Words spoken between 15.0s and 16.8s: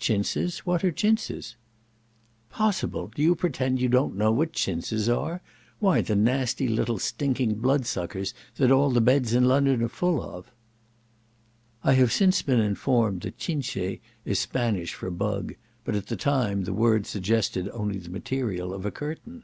bug; but at the time the